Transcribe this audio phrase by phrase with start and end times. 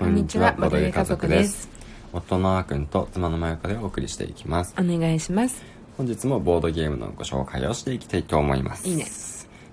[0.00, 1.68] こんにちはボドゲ家族です。
[2.14, 4.74] 夫のあーくんと妻のまゆかでお送りしていきます。
[4.78, 5.62] お願いします。
[5.98, 8.88] 本日もボードゲームのご紹介をしていきたいと思います。
[8.88, 9.04] いいね。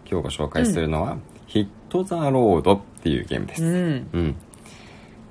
[0.05, 3.63] 今日ご紹介するのは、ヒット・ザ・ロードっていうゲームです。
[3.63, 4.09] うん。
[4.11, 4.35] うん。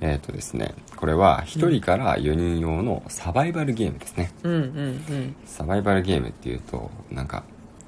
[0.01, 4.61] えっ、とですねこれは1人から4人用のサバイバルゲームですね、うんうんう
[5.13, 5.35] ん。
[5.45, 7.43] サバイバルゲームっていうとなんか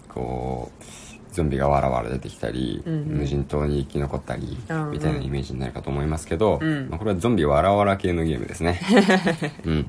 [0.09, 0.83] こう
[1.31, 3.03] ゾンビがわらわら出てきたり、うんうん。
[3.19, 4.91] 無人島に生き残ったりうんうん。
[4.91, 6.87] みたいなイメージになるかと思いますけど、うん。
[6.89, 8.79] まあ、これはゾンビわらわら系のゲームですね。
[9.65, 9.87] うん。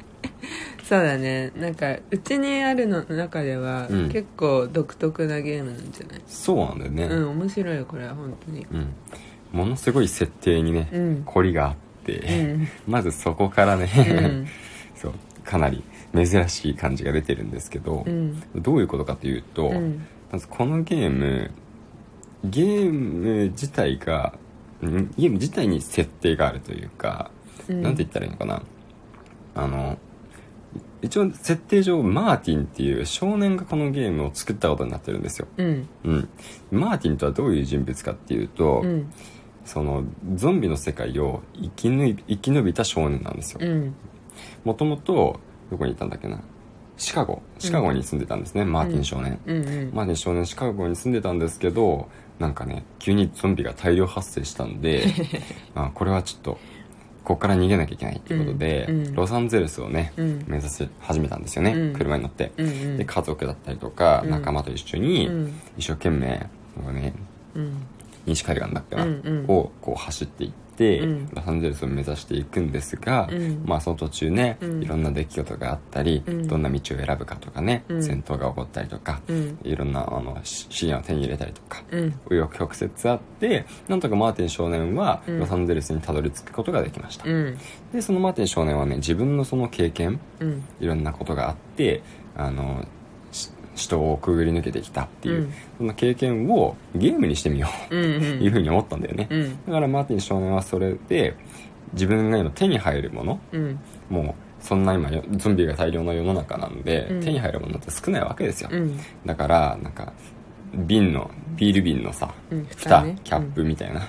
[0.85, 1.53] そうだね。
[1.57, 4.09] なんかうちにあるの中では、うん。
[4.11, 6.21] 結構独特なゲームなんじゃない？
[6.27, 8.67] そうなんだよね、うん面白いよこれは本当に。
[8.73, 8.87] うん。
[9.53, 11.23] ものすごい設定にね、うん。
[11.25, 12.69] 凝りがあって、うん。
[12.89, 14.47] まずそこからね、うん。
[14.95, 15.13] そう
[15.45, 15.83] かなり
[16.15, 18.43] 珍しい感じが出てるんですけど、うん。
[18.57, 21.51] どういうことかというと、うんまずこのゲーム
[22.45, 24.35] ゲーム自体が
[24.87, 27.31] んゲーム自体に設定があるというか、
[27.69, 27.83] うん。
[27.83, 28.63] なんて言ったらいいのかな。
[29.55, 29.99] あの
[31.03, 35.89] 一応設定上マーティンっていう少年がこのゲームを作ったことになってるんですよ、うん。
[36.05, 36.29] うん、
[36.71, 39.13] マーティンとはどういう人物かっていうと、うん。
[39.65, 43.61] そのゾンビの世界を生き生き延びた少年なんですよ。
[43.63, 43.95] うん。
[44.65, 45.41] もともと
[45.71, 46.41] どこにいたんだっけな
[47.01, 47.41] シカゴ。
[47.59, 49.57] シカゴに住んでたんですね、マーティン少年、うん。
[49.57, 55.07] うんマーティン少年シカゴに住んでたんですけどなんかね急にゾンビが大量発生したんで
[55.75, 56.53] あこれはちょっと
[57.25, 59.15] ここから逃げなきゃいけないっていうことで、うんうん。
[59.15, 60.45] ロサンゼルスをね、うん。
[60.47, 61.93] 目指し始めたんですよね、うん。
[61.95, 62.97] 車に乗って、うんうん。
[62.99, 64.31] で家族だったりとか、うん。
[64.31, 65.61] 仲間と一緒にうん。
[65.79, 67.15] 一生懸命なんかね
[67.55, 67.83] うん。
[68.27, 69.45] 西海岸だっけな、うんうん。
[69.49, 70.51] をこう走っていっ
[71.35, 73.63] ロサンゼルスを目指していくんですが、うん。
[73.65, 74.83] まあその途中ね、うん。
[74.83, 76.49] いろんな出来事があったり、うん。
[76.49, 78.03] どんな道を選ぶかとかね、うん。
[78.03, 79.59] 戦闘が起こったりとか、うん。
[79.63, 82.21] いろんなあのし資源を手に入れたりとかうん。
[82.29, 85.41] 紆余曲折あってなんとかマーティン少年はうん。
[85.41, 87.59] ロサンゼルスにたどり着くことができました、うん。
[87.93, 90.65] でそのマーティン少年はね自分のその経験うん。
[90.81, 92.03] いろんなことがあって
[92.37, 92.87] あの
[93.81, 95.53] し死闘をくぐり抜けてきたっていう、うん。
[95.79, 98.21] その経験をゲームにしてみよううんうん。
[98.21, 99.67] というふうに思ったんだよね、うん。
[99.67, 101.35] だからマーティン少年はそれで
[101.93, 103.79] 自分が今手に入るものうん。
[104.09, 107.21] もうそんな今よゾンビが大量の世の中なんで、うん。
[107.21, 108.99] 手に入るものって少ないわけですよ、うん。
[109.25, 110.13] だからなんか
[110.75, 112.65] 瓶のビール瓶のさ、うん。
[112.67, 113.17] 蓋ね。
[113.25, 114.09] キャップみたいな、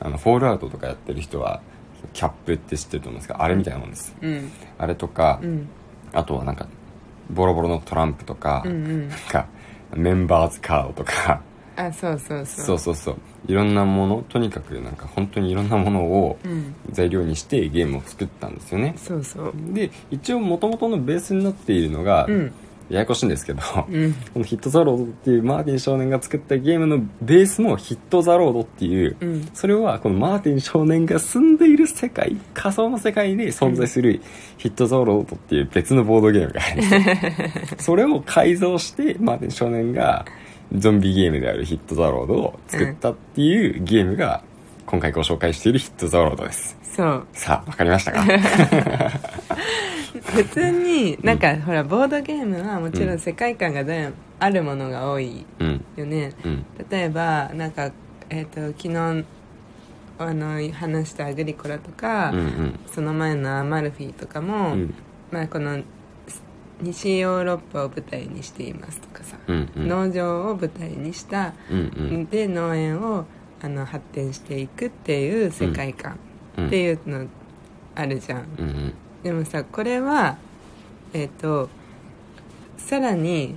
[0.00, 1.60] あのフォールアウトとかやってる人は
[2.12, 4.16] キャップって知ってると思うんですけどあれみたいなもんです。
[4.20, 4.50] うん。
[4.78, 5.68] あれとか、うん。
[6.12, 6.66] あとはなんか
[7.30, 9.08] ボロボロのトランプとか、うんうん。
[9.08, 9.46] なんか
[9.94, 11.40] メンバーズカードとか。
[11.76, 12.66] あそうそうそう。
[12.66, 13.16] そうそうそう。
[13.46, 16.74] いろんなものとにかくなんか本当にいろんなものをうん。
[16.90, 18.94] 材料にしてゲームを作ったんですよね。
[18.96, 19.52] そうそう。
[19.72, 22.52] で一応元々のベースになっているのが、うん
[22.90, 24.12] ややこしいんですけど、うん。
[24.32, 29.48] このヒット・ザ・ロードっていうマーティン少年が作ったゲームのベースもヒット・ザ・ロードっていう、うん。
[29.54, 34.20] それはこのマーティン少年が住んでいる世界仮想の世界で存在する
[34.58, 37.74] ヒット・ザ・ロードっていう別のボードゲームがあるんです。
[37.74, 40.24] よ それを改造してマーティン少年が
[40.76, 44.42] ゾンビゲームであるヒット・ザ・ロードを作ったっていうゲームが
[44.86, 46.76] 今回ご紹介しているヒット・ザ・ロードです。
[46.94, 47.26] そう。
[47.32, 48.24] さあわかりましたか？
[50.24, 56.32] 普通になんか、ほらボードゲームはもちろん世界観が全あるものが多いうんよね。
[56.44, 56.66] うん。
[56.90, 57.92] 例えばなんか、
[58.30, 59.24] えー、と昨日
[60.18, 62.80] あの話したアグリコラとか、うんうん。
[62.92, 64.94] その前のアマルフィとかも、うん。
[65.30, 65.82] まあ、この
[66.80, 69.88] 西ヨーロッパを舞台にしていますとかさ、うんうん。
[69.88, 71.80] 農場を舞台にした、うんう
[72.18, 72.26] ん。
[72.26, 73.26] で農園を
[73.62, 76.18] あの発展していくっていう世界観
[76.58, 76.66] うん。
[76.66, 77.26] っていうの
[77.94, 80.36] あるじゃん、うんうんでもさこれは
[81.14, 81.70] えっ、と
[82.76, 83.54] さらに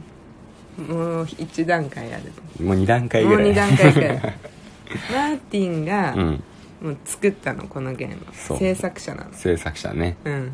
[0.77, 2.31] もう1段階ある
[2.63, 3.51] もう2段階もうぐらい。
[3.51, 4.17] 2段階ぐらい。
[5.11, 6.43] マーティンがうん。
[6.79, 8.17] もう作ったのこのゲーム。
[8.31, 8.59] そう。
[8.59, 9.33] 制作者なの。
[9.33, 10.15] 制作者ね。
[10.23, 10.51] うん。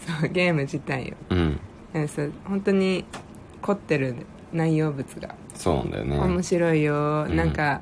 [0.00, 1.34] そうゲーム自体を。
[1.34, 1.52] うん。
[1.54, 1.58] だ
[1.92, 3.04] からさ本当に
[3.62, 4.14] 凝ってる
[4.52, 5.34] 内容物が。
[5.54, 6.18] そうなんだよね。
[6.18, 7.36] 面白いよ、うん。
[7.36, 7.80] なんか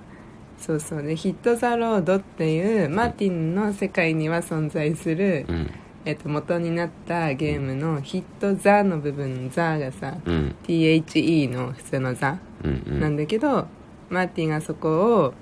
[0.59, 1.03] そうそう。
[1.03, 5.71] でヒット・ザ・ロードっていうマーティンの世界には存在する、うん
[6.09, 10.57] えっと、元になったゲームのヒット・ザの部分のザがさ、うん。
[10.67, 13.01] THE の普通のザうんうん。
[13.01, 13.67] なんだけど、
[14.09, 14.89] マーティンがそこ
[15.25, 15.35] を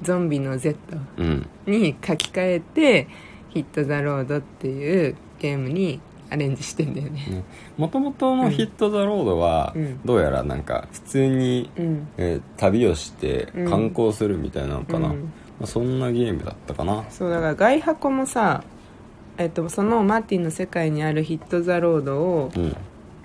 [0.00, 0.76] ゾンビの Z
[1.16, 1.48] うん。
[1.66, 3.08] に書き換えて
[3.48, 7.42] ヒット・ザ・ロードっていうゲームにアレンジしてんだよね。
[7.76, 10.00] もともとのヒット・ザ・ロードはうん。
[10.04, 12.08] どうやらなんか普通に、うん。
[12.16, 15.32] えー旅をしてうん観光するみたいなのかな、うん。
[15.58, 17.04] まあ、そんなゲームだったかな。
[17.10, 18.62] そうだから外箱もさ
[19.42, 22.76] えっと、そのマーティンの世界にあるヒット・ザ・ロードをうん。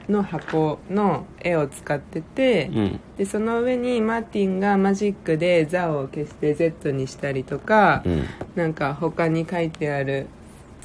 [0.09, 2.99] の箱の絵を使ってて、うん。
[3.17, 8.23] でその上にマーティンがマジックで「ザ」を消して「Z」にしたりとか、うん。
[8.55, 10.27] なんか他に書いてある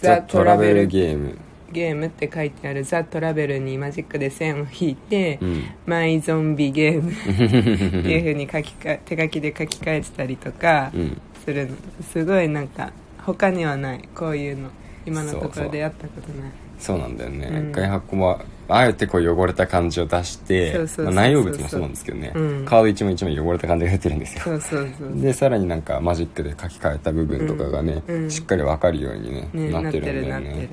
[0.01, 1.39] ザ・トラベルゲーム。
[1.71, 5.63] ゲームって書いてあるザ・トラベルにマジックで線を引いて、うん。
[5.87, 7.13] マイゾンビゲーム。
[8.01, 11.21] っていうふうに書きか手書きで書き換えてたりとかうん。
[11.45, 11.77] するの。
[12.03, 14.71] すごいなんか他にはないこういうの
[15.07, 16.51] 今のところでやったことない。
[16.79, 17.73] そうなんだよね、うん。
[17.73, 22.65] 外箱もあえてこう汚れた感じを出してそうそうそうそうまあ内容物もそうなんですけどね、うん。
[22.65, 24.43] カード一枚一枚汚れた感じが出てるんですよ。
[24.45, 25.21] そうそうそう。
[25.21, 28.23] でさらになんかマジックで書き換えた部分とかがね、うん。
[28.25, 28.31] うん。
[28.31, 30.69] しっかり分かるようにねねなってるんだよなってるね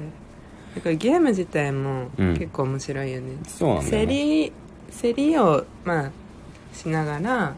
[0.75, 2.34] だからゲーム自体もうん。
[2.34, 4.54] 結構面白いよね、そうなんだよ競ねり
[5.02, 6.12] 競りをまあ
[6.74, 7.54] しながら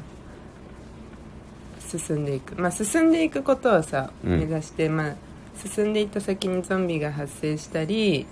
[1.80, 2.60] 進んでいく。
[2.60, 4.40] まあ進んでいくことをさ、うん。
[4.40, 5.16] 目指してまあ
[5.56, 8.26] 進んでいった先にゾンビが発生したり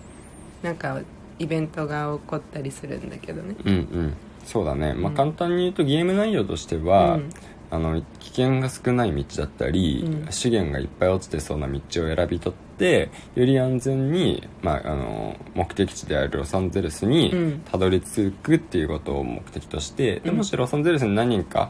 [0.62, 1.02] なんか
[1.40, 3.56] イベントが起こったりするんだけどね。
[3.64, 4.14] うんうん。
[4.46, 7.30] そうだね、まあ、うん簡単に言うとゲーム内容としては、うん。
[7.72, 10.32] あの危険が少ない道だったり、うん。
[10.32, 17.60] 資源がいっぱい落ちてそうな道を選び取ってより安全に、まあ、あの目的地であるロサンゼルスにうん。
[17.60, 20.38] たどり着くっていうことを目的として、でうん。
[20.38, 21.70] もしロサンゼルスに何人か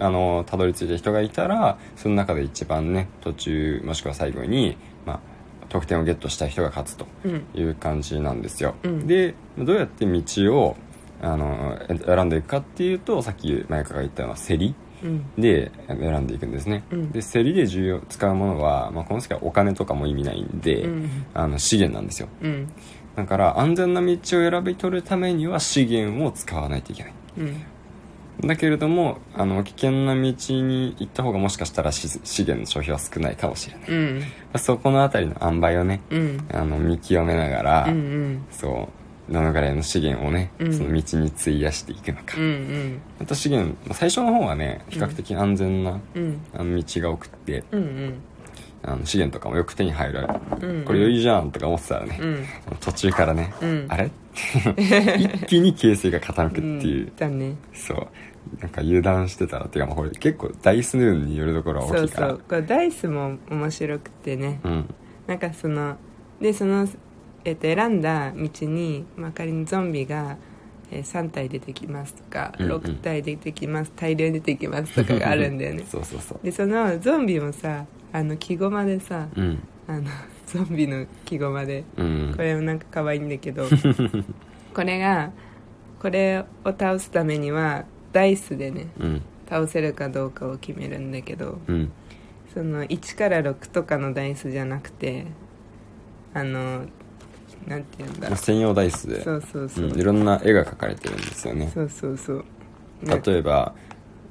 [0.00, 4.76] あのたどり着いた人がいたらその中で一番ね途中もしくは最後に、
[5.06, 5.20] まあ、
[5.68, 7.46] 得点をゲットした人が勝つとうん。
[7.54, 9.06] いう感じなんですよ、うん。
[9.06, 10.22] でどうやって道
[10.56, 10.76] を
[11.20, 15.24] あのえ選んでいくかっていうとさっき前川が言ったような競りうん。
[15.38, 17.10] で選んでいくんですね、うん。
[17.10, 21.26] で競りで重要使うものは、まあ、この世界はお金とかも意味ないんで、うん。
[21.34, 22.28] あの資源なんですよ。
[22.42, 22.72] うん。
[23.16, 27.12] だから安全な道を選び取るためには資源を使わないといけない。
[27.38, 27.62] うん
[28.40, 34.22] だけれどもあの危険な道に行った方がもしかしたら資資源の消費は少ないかもしれない、うん。
[34.56, 36.48] そこのあたりの塩梅をねうん。
[36.52, 38.44] あの見極めながら、うんうん。
[38.50, 38.88] そ
[39.28, 40.72] うどのぐらいの資源をね、うん。
[40.72, 43.00] その道に費やしていくのか、うんうん。
[43.20, 46.40] あと資源まあ最初の方はね比較的安全な、うん。
[46.54, 48.14] あの道が多くってうんうん。
[48.84, 50.28] あの資源とかもよく手に入る、
[50.60, 50.84] うん。
[50.84, 52.46] これ余裕じゃんとか思ってたらね、うん。
[52.80, 53.86] 途中からね、うん。
[53.88, 54.10] あれ？
[55.18, 57.56] 一気に形勢が傾くっていう、うんだね。
[57.72, 58.08] そう。
[58.60, 62.28] なんか油断してたらっていうかまあこれ結構ダイスヌーンによるところはそう大きいから。
[62.30, 64.60] そうこれダイスも面白くてね。
[64.64, 64.94] うん。
[65.26, 65.96] なんかその
[66.40, 66.88] でその、
[67.44, 70.36] えっと選んだ道に、まあ、仮にゾンビが、
[70.90, 72.72] えー3体出てきますとか、うんうん。
[72.78, 75.84] 6体出てきます大量出てきますとかがあるんだよね。
[75.90, 76.40] そうそうそう。
[76.42, 79.58] でそのゾンビもさあの木駒でさうん。
[79.86, 80.04] あの
[80.48, 81.84] ゾンビの木駒で。
[81.96, 82.34] うん。
[82.34, 83.66] これもなんか可愛いんだけど。
[84.74, 85.30] これが
[86.00, 89.22] これを倒すためにはダイスでねうん。
[89.48, 91.92] 倒せるかどうかを決めるんだけどうん。
[92.54, 95.26] その1から6とかのダイスじゃなくて
[96.32, 96.84] あの
[97.66, 98.30] なんて言うんだろう。
[98.30, 99.22] まあ専用ダイスで。
[99.22, 101.70] そうそうそう、うん、いろんな絵が描かれてるんですよね。
[101.74, 102.44] そうそうそう。
[103.02, 103.20] ね。
[103.24, 103.74] 例えば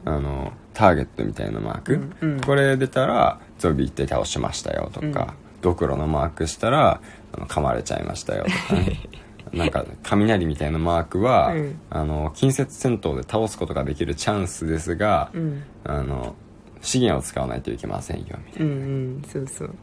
[0.06, 2.42] あのターゲットみたいなマーク、うんうん。
[2.42, 5.36] これ出たらゾンビって倒しましたよとか、
[5.68, 7.02] ドクロのマークしたら
[7.34, 9.00] あの噛まれちゃいましたよとかね。
[9.54, 11.80] なんか雷みたいなマークは、うん。
[11.90, 15.64] あの近接戦闘で倒すことができるチャンスですが、うん。
[15.84, 16.36] あの
[16.82, 18.74] 資源を使わないといけませんよみたいうんう
[19.20, 19.74] んそうそう。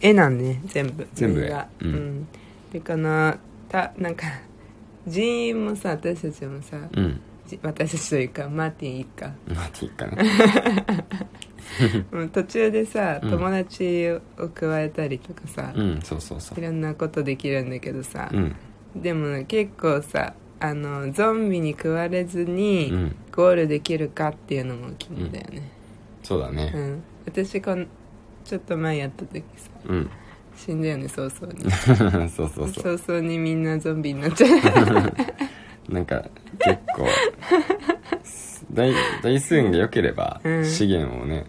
[0.00, 1.06] 絵なんね全部。
[1.14, 1.48] 全部絵。
[1.48, 1.66] が。
[1.80, 1.92] ううん。
[2.20, 2.28] ん、
[2.72, 3.34] でこの
[3.68, 4.26] たなんか
[5.06, 7.20] 人員もさ私たちもさ、なうん。
[7.46, 10.16] じ私たちというかマーティン一家なんていうかね。
[10.16, 10.22] も
[11.51, 11.51] う
[12.32, 13.30] 途中でさうん。
[13.30, 14.20] 友達を
[14.54, 16.58] 加えたりとかさ、うんそうそうそう。
[16.58, 18.56] いろんなことできるんだけどさ、うん。
[18.96, 23.16] でもね結構さあのゾンビに食われずにうん。
[23.32, 25.70] ゴールできるかっていうのも気にだよね。
[26.22, 26.72] そうだね。
[26.74, 27.86] うん、私こん
[28.44, 30.10] ちょっと前やった時さうん、
[30.56, 31.70] 死んだよね早々に。
[32.30, 32.98] そうそうそう。
[32.98, 34.50] 早々にみんなゾンビになっちゃう
[35.92, 36.24] なんか
[36.58, 37.06] 結構
[38.72, 40.64] 大大数運が良ければ、うん。
[40.64, 41.46] 資源をね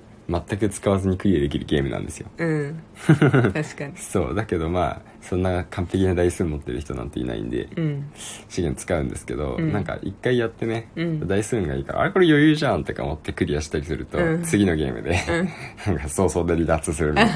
[0.48, 2.30] 全く使わずにクリアできるゲームなんですよ。
[2.38, 2.84] うん。
[3.08, 3.98] 確かに。
[3.98, 4.36] そう。
[4.36, 8.12] だけどまあそんな完璧な台数持ってる人なんていないんでうん。
[8.50, 9.72] 資源使うんですけど、うん。
[9.72, 11.28] なんか一回やってね、うん。
[11.28, 14.44] 台数運がいいからあれこれ余裕じゃんとか思ってクリアしたりすると、うん。
[14.44, 15.18] 次のゲームで、
[15.86, 17.28] なんか早々で離脱するみたい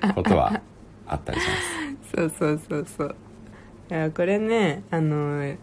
[0.00, 0.60] なことは
[1.06, 2.12] あったりします。
[2.16, 3.16] そうそうそうそう。
[3.90, 5.54] いやこれねあの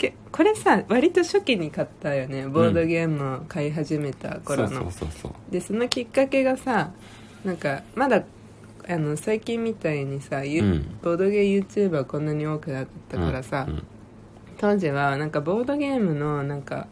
[0.00, 2.48] けこれさ割と初期に買ったよね。
[2.48, 5.32] ボードゲームを買い始めた頃の、そうそうそうそう。
[5.52, 6.90] でそのきっかけがさ
[7.44, 8.22] なんかまだ
[8.88, 10.98] あの最近みたいにさ、ゆうん。
[11.02, 13.74] ボードゲー YouTuber こんなに多くなかったからさ、うん。
[13.74, 13.82] うん。
[14.58, 16.88] 当時はなんかボードゲームのなんか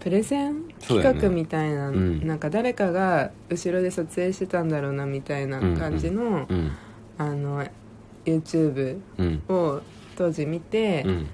[0.00, 2.26] プレゼン企そうだよね画みたいな、うん。
[2.26, 6.72] なんか誰かが後ろで撮影してたんだろうなみたいな感じの,、うん。
[7.18, 7.64] あの
[8.24, 9.42] YouTube うん。
[9.48, 9.82] を
[10.16, 11.26] 当時見て、うん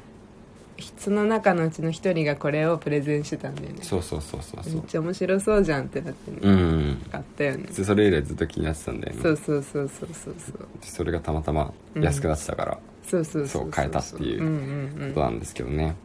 [0.96, 3.78] その中のうちの一人がこれをプレゼンしてたんだよね。
[3.82, 4.74] そうそうそうそうそう。
[4.74, 7.02] めっちゃ面白そうじゃんってなってね、うん。
[7.12, 7.64] あったよね。
[7.64, 9.22] でそれ以来ずっと気になってたんだよね。
[9.22, 10.68] そうそうそうそうそうそう。
[10.82, 15.08] それがたまたま安くなってたから、そうそうそうそう変えたっていううんうんうん。
[15.10, 15.96] ことなんですけどね。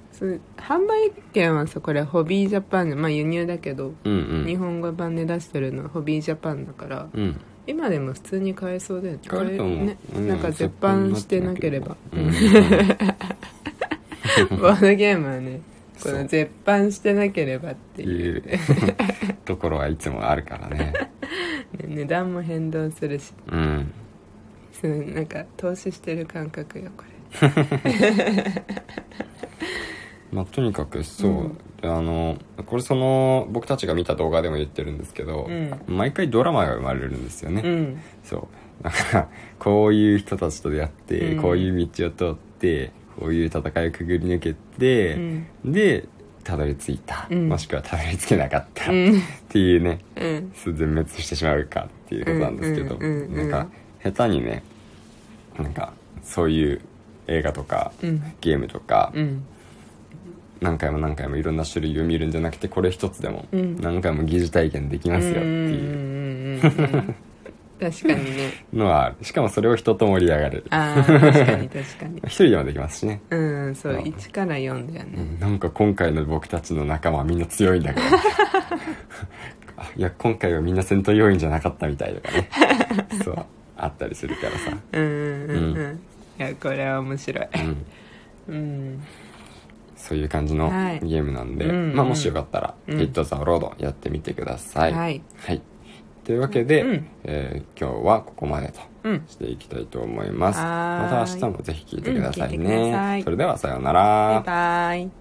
[0.57, 7.21] 販売権はさこれホビージャパンでまあ輸入だけど、うん日本語版で出してるのはホビージャパンだからうん。
[7.21, 9.19] うん今でも普通に買えそうだよね。
[9.27, 9.85] 買えると思う。
[9.85, 12.31] ね、うんなんか絶版してなければ、うん
[14.49, 15.61] ボードゲームはね
[16.01, 18.43] この絶版してなければっていいうう
[19.45, 20.77] ところはいつもあるからね。
[20.77, 23.33] ね値段も変動するし。
[23.51, 23.91] うん。
[24.81, 27.03] そうなんか投資してる感覚よこ
[30.31, 37.99] まあとにかくそう、であのこれその僕たちが見た動画でも言ってるんですけど、う毎回ドラマが生まれるんですよね、れうん。
[38.23, 38.47] そ
[38.81, 38.83] う。
[38.83, 39.27] だから
[39.57, 41.41] こういう人たちと出会って、うん。
[41.41, 45.47] こういう道を通ってこういう戦いをくぐり抜けて、うん。
[45.65, 46.05] で
[46.43, 47.49] たどり着いた、うん。
[47.49, 49.21] もしくはたどり着けなかった、っうん。
[49.49, 53.67] ていうね全滅してしまうかっていうことなんですけど、うなんか
[54.01, 54.63] 下手にね
[55.57, 55.91] なんか
[56.23, 56.81] そういう
[57.27, 58.23] 映画とか、うん。
[58.39, 59.43] ゲームとか、うん。
[60.61, 63.79] 何回も何回もいろんな種類を見るんじゃなくてこれ一つでもうん。
[63.81, 67.15] 何回も疑似体験できますよっていう
[67.79, 68.65] 確かにね。
[68.73, 69.15] のはある。
[69.21, 70.65] しかもそれを人と盛り上がれる。
[70.69, 72.17] ああ確かに 確かに。
[72.25, 73.97] 一人でもできますしね、うんそうう。
[73.97, 75.13] ん1から4だよね。
[75.15, 78.05] うん、なんか今回の僕たちの仲間はみんな強いんだけど
[79.77, 82.49] あいや今回はみんな戦闘要員じゃなかったみたいとかね。
[83.23, 83.45] そう
[83.77, 85.99] あったりするからさ、うんうんうんうん。
[86.37, 87.47] いやこれは面白い。
[88.47, 89.03] うん、うん。
[89.95, 90.99] そういう感じのはい。
[91.01, 92.97] ゲームなんで、うんまあ、もしよかったら「うん。
[92.97, 95.21] ヒット・ザ・ロード」やってみてください、はい。
[95.37, 95.61] はい
[96.29, 97.07] というわけで、うん。
[97.23, 99.23] えー今日はここまでとうん。
[99.27, 100.59] していきたいと思います。
[100.59, 101.01] はーい。
[101.01, 103.23] また明日もぜひ聞いてくださいうん聞いてくださねい。
[103.23, 105.11] それではさようなバイらバイ